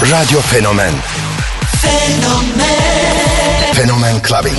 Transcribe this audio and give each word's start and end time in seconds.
Radio 0.00 0.40
Fenomen 0.40 0.94
Fenomen 1.76 2.62
Fenomen 3.74 4.20
Clubbing. 4.22 4.56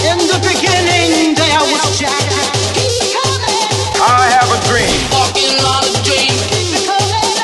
In 0.00 0.18
the 0.26 0.38
beginning 0.40 1.34
there 1.34 1.60
was 1.60 1.98
Jack. 1.98 2.24
I 4.00 4.28
have 4.32 4.48
a 4.48 4.58
dream. 4.66 4.88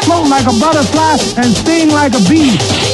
float 0.04 0.28
like 0.30 0.46
a 0.46 0.58
butterfly 0.58 1.18
and 1.36 1.54
sting 1.54 1.90
like 1.90 2.14
a 2.14 2.20
bee. 2.30 2.93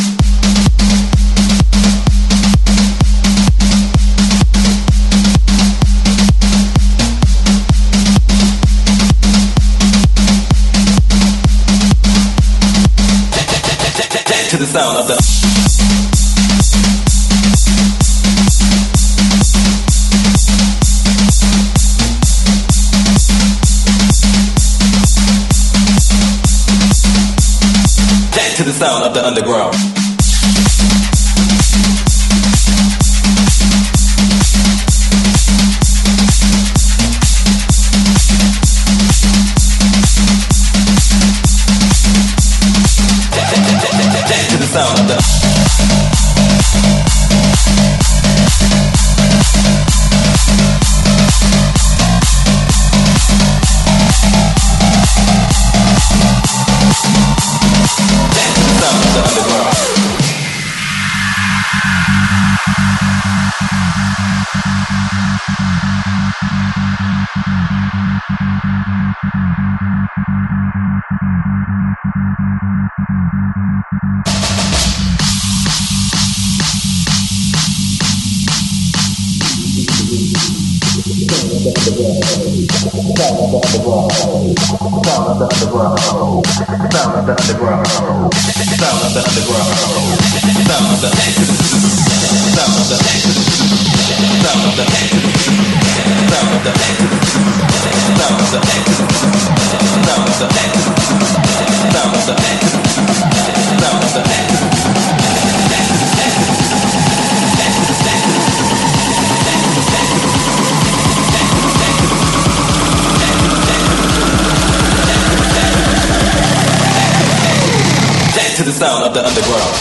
To 118.61 118.67
the 118.67 118.73
sound 118.73 119.03
of 119.05 119.13
the 119.15 119.25
underground. 119.25 119.75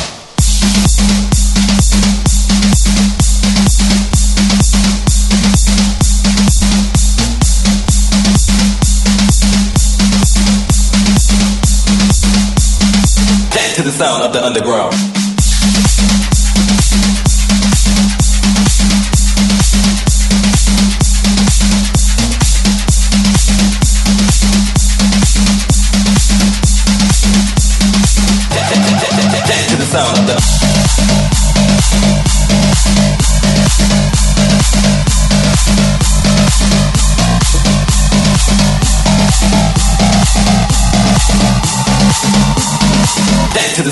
To 13.76 13.82
the 13.82 13.92
sound 13.92 14.22
of 14.22 14.32
the 14.32 14.42
underground. 14.42 15.19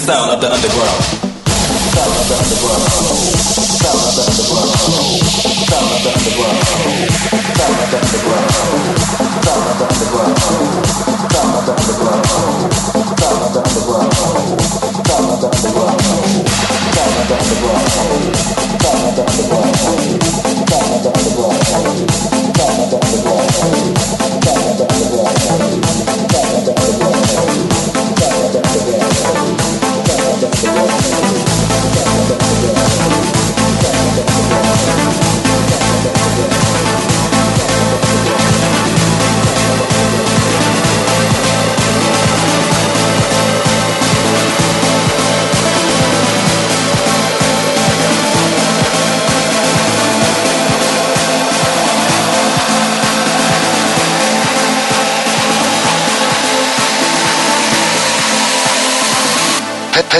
sound 0.08 0.32
of 0.32 0.40
the 0.40 0.48
underground. 0.48 1.04
Sound 1.92 2.16
of 2.16 2.24
the 2.28 2.36
underground. 2.40 2.80
Sound 3.76 4.08
of 4.08 4.16
the 4.16 4.24
underground. 4.24 4.72
Sound 5.68 5.84
of 5.92 6.00
the 6.00 6.16
underground. 6.16 6.64
Sound 7.28 7.76
of 7.76 7.92
the 7.92 8.00
underground. 8.00 8.48
Sound 9.44 9.68
of 9.68 9.76
the 9.76 9.84
underground. 9.84 10.40
Sound 11.28 11.52
of 11.52 11.68
the 11.68 11.76
underground. 11.76 12.24
Sound 12.88 13.44
of 13.44 13.52
the 13.52 13.60
underground. 13.60 14.16
Sound 14.88 15.28
of 15.28 15.40
the 15.40 15.48
underground. 15.48 16.00
Sound 16.78 17.16
of 17.18 17.26
the 17.28 17.44
underground. 17.48 17.92
Sound 18.80 19.04
of 19.08 19.16
the 19.16 19.24
underground. 19.28 19.92
Sound 20.68 21.04
of 21.04 21.12
the 21.12 23.00
underground. 23.04 23.97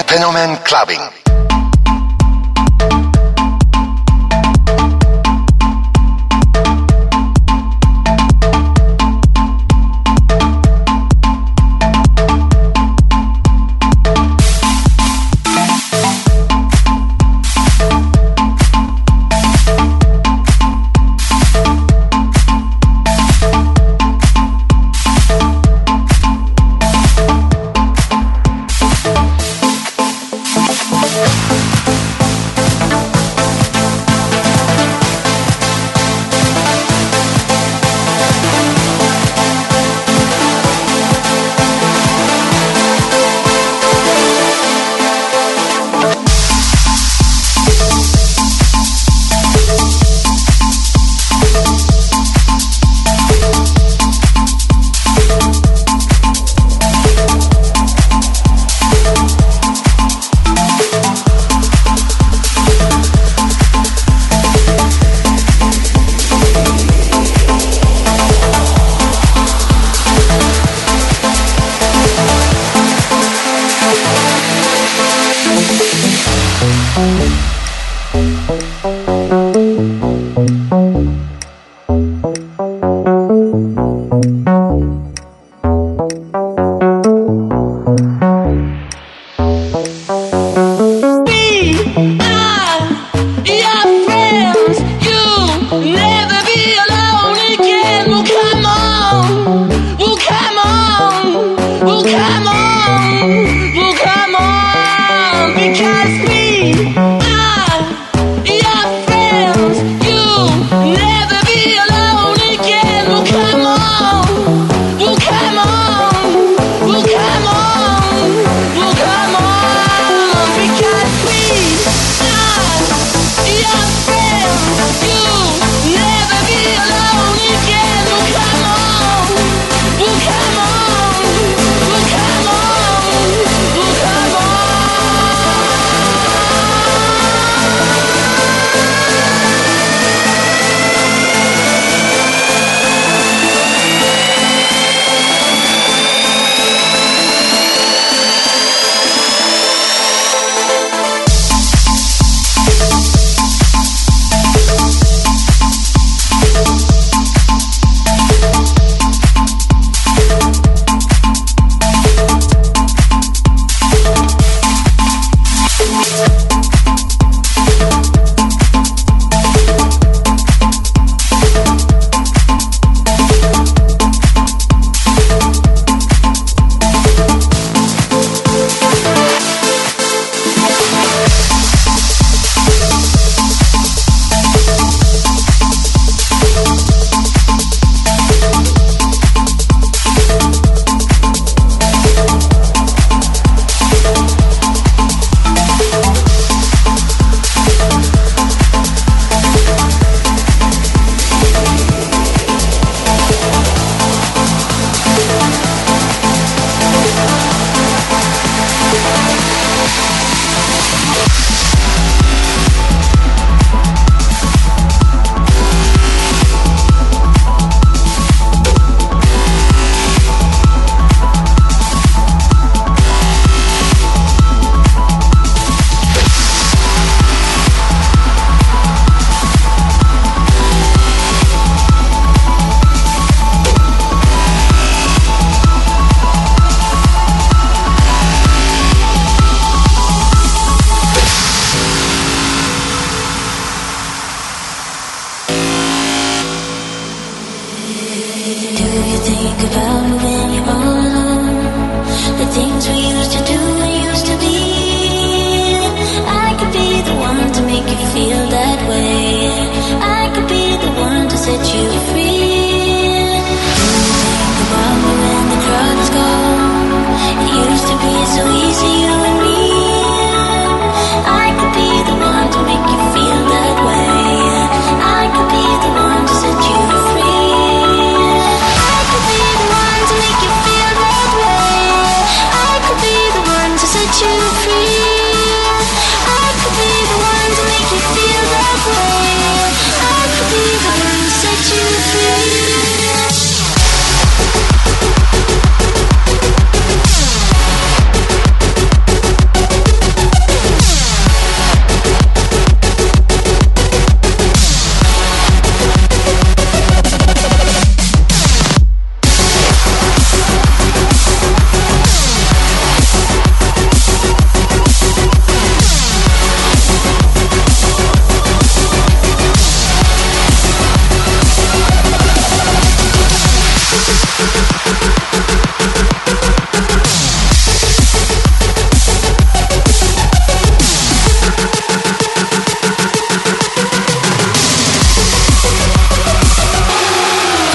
Fenomen 0.02 0.56
Clubbing. 0.64 1.17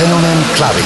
en 0.03 0.13
un 0.13 0.25
enclave. 0.25 0.81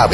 I 0.00 0.06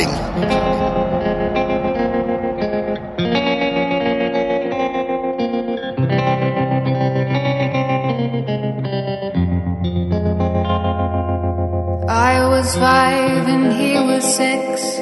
was 12.49 12.75
five 12.75 13.47
and 13.47 13.73
he 13.73 13.95
was 13.95 14.25
six. 14.25 14.99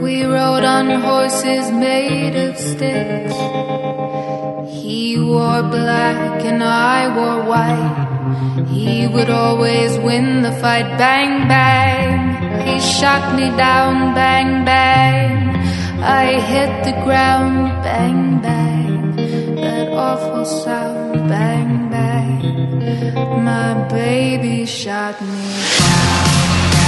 We 0.00 0.24
rode 0.24 0.64
on 0.64 1.02
horses 1.02 1.70
made 1.70 2.36
of 2.36 2.56
sticks. 2.56 3.34
He 4.80 5.18
wore 5.20 5.62
black 5.62 6.42
and 6.42 6.64
I 6.64 7.14
wore 7.14 7.44
white. 7.44 8.66
He 8.66 9.06
would 9.06 9.28
always 9.28 9.98
win 9.98 10.40
the 10.40 10.52
fight. 10.52 10.96
Bang, 10.96 11.46
bang. 11.48 12.49
He 12.68 12.80
shot 12.80 13.34
me 13.36 13.46
down. 13.56 14.14
Bang, 14.14 14.64
bang. 14.64 15.56
I 16.02 16.40
hit 16.40 16.72
the 16.84 16.92
ground. 17.04 17.68
Bang, 17.82 18.40
bang. 18.40 19.16
That 19.56 19.88
awful 19.92 20.44
sound. 20.44 21.28
Bang, 21.28 21.90
bang. 21.90 22.10
My 23.44 23.88
baby 23.88 24.66
shot 24.66 25.20
me 25.20 25.50
Bang! 25.78 26.79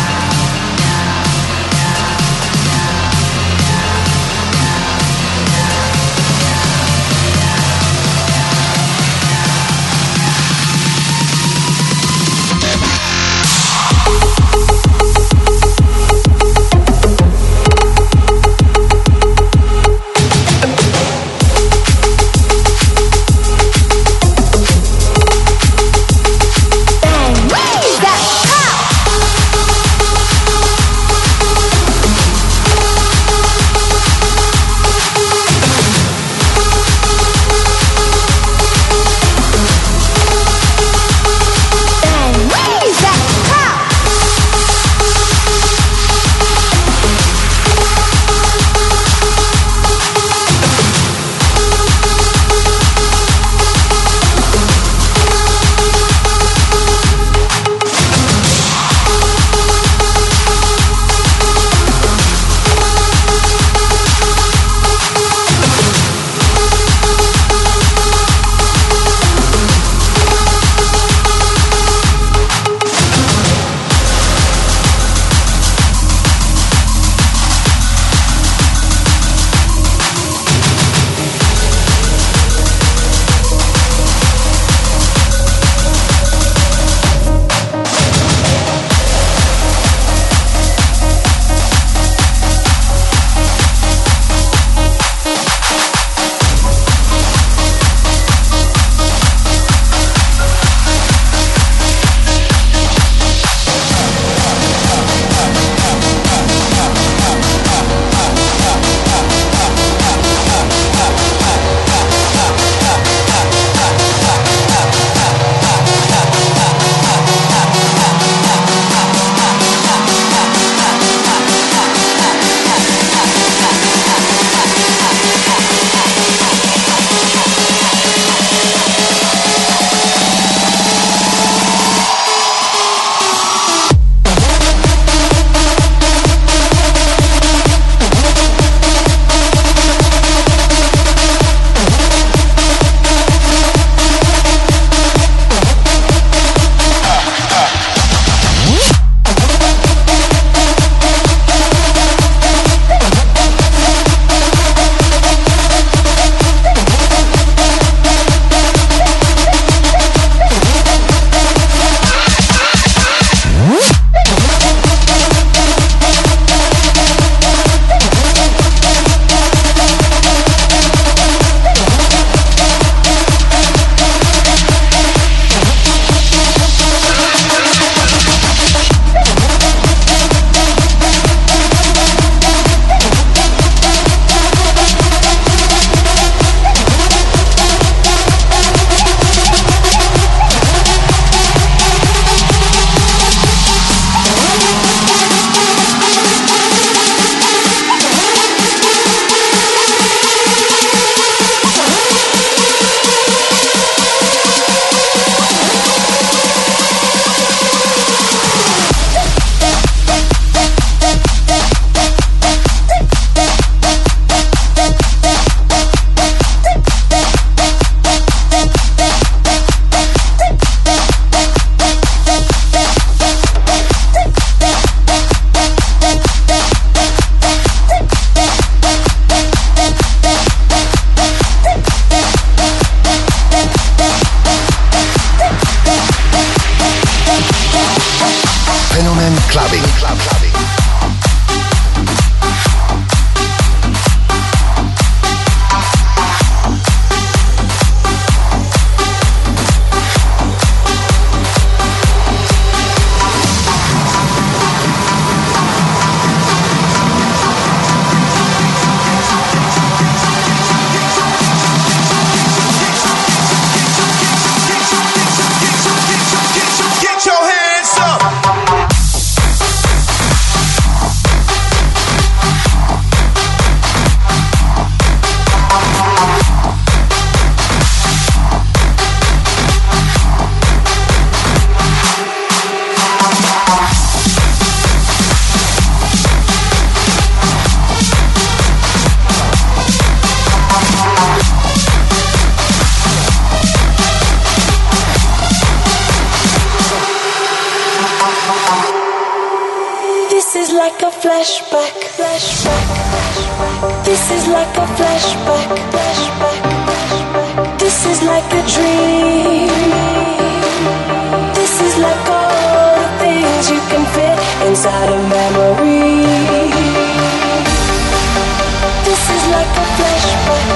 like 319.62 319.78
a 319.78 319.86
flashback. 319.96 320.66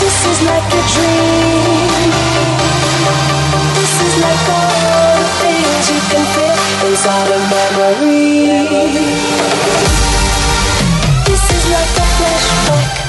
This 0.00 0.18
is 0.30 0.38
like 0.42 0.72
a 0.72 0.82
dream. 0.92 2.10
This 3.78 3.94
is 4.06 4.14
like 4.24 4.46
all 4.56 5.14
the 5.18 5.28
things 5.42 5.84
you 5.92 6.00
can 6.10 6.24
feel 6.34 6.56
inside 6.88 7.30
a 7.30 7.40
memory. 7.52 8.22
This 11.26 11.44
is 11.56 11.64
like 11.70 11.94
a 12.02 12.06
flashback. 12.16 13.01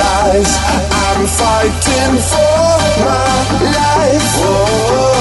lies. 0.00 0.52
I'm 1.04 1.26
fighting 1.26 2.14
for 2.30 2.76
my 3.04 3.32
life. 3.76 4.32
Oh. 4.48 5.16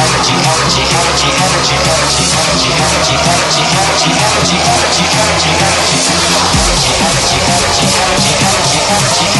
energy, 8.43 8.80
energy. 8.91 9.39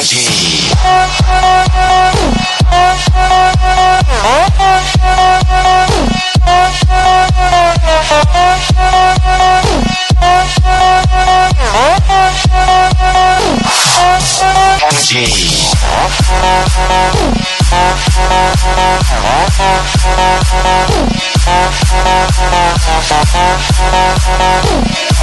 Energy. 0.00 0.40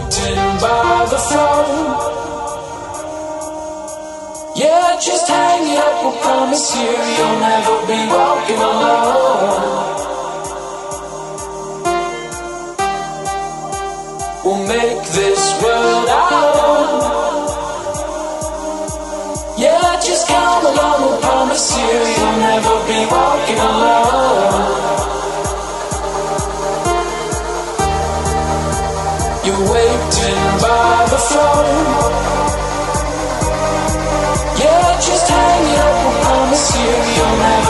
You're 0.00 0.60
by 0.60 1.06
the 1.10 1.18
phone. 1.28 2.20
Yeah, 4.56 4.98
just 4.98 5.28
hang 5.28 5.66
it 5.72 5.78
up. 5.78 6.02
We'll 6.02 6.16
promise 6.22 6.74
you 6.74 6.90
you'll 7.16 7.38
never 7.40 7.76
be 7.86 8.00
walking 8.08 8.60
alone. 8.70 9.90
We'll 14.44 14.64
make 14.66 15.02
this 15.18 15.42
world 15.62 16.08
our 16.08 16.52
own. 16.70 17.00
Yeah, 19.58 20.00
just 20.00 20.26
come 20.28 20.64
along. 20.64 21.02
We'll 21.02 21.20
promise 21.20 21.76
you 21.76 21.92
you'll 22.16 22.38
never 22.48 22.74
be 22.88 23.00
walking 23.12 23.58
alone. 23.58 24.99
Yeah, 34.60 35.00
just 35.00 35.28
hang 35.28 35.64
it 35.72 35.78
up. 35.80 35.94
We'll 36.04 36.22
promise 36.22 36.76
you 36.76 36.90
you'll 37.16 37.36
never 37.38 37.69